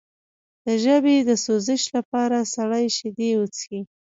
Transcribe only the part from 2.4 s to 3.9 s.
سړې شیدې وڅښئ